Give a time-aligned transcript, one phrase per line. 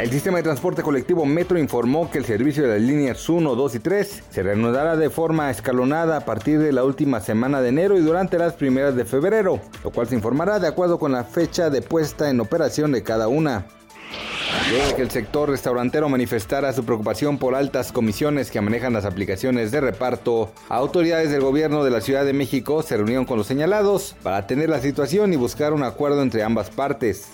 [0.00, 3.74] El sistema de transporte colectivo Metro informó que el servicio de las líneas 1, 2
[3.74, 7.98] y 3 se reanudará de forma escalonada a partir de la última semana de enero
[7.98, 11.68] y durante las primeras de febrero, lo cual se informará de acuerdo con la fecha
[11.68, 13.66] de puesta en operación de cada una.
[14.70, 19.70] Luego que el sector restaurantero manifestara su preocupación por altas comisiones que manejan las aplicaciones
[19.70, 24.16] de reparto, autoridades del gobierno de la Ciudad de México se reunieron con los señalados
[24.22, 27.28] para atender la situación y buscar un acuerdo entre ambas partes.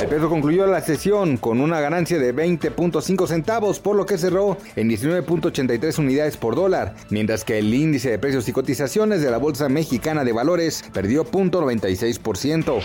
[0.00, 4.58] El peso concluyó la sesión con una ganancia de 20.5 centavos, por lo que cerró
[4.76, 9.38] en 19.83 unidades por dólar, mientras que el índice de precios y cotizaciones de la
[9.38, 12.80] Bolsa Mexicana de Valores perdió 0.96%.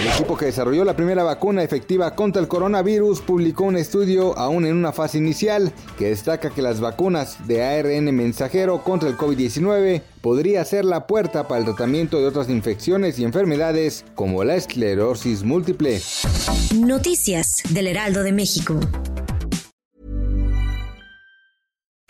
[0.00, 4.66] El equipo que desarrolló la primera vacuna efectiva contra el coronavirus publicó un estudio aún
[4.66, 10.02] en una fase inicial que destaca que las vacunas de ARN mensajero contra el COVID-19
[10.26, 15.44] podría ser la puerta para el tratamiento de otras infecciones y enfermedades como la esclerosis
[15.44, 16.00] múltiple.
[16.74, 18.80] Noticias del Heraldo de México.